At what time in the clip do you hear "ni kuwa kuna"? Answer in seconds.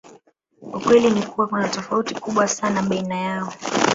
1.11-1.69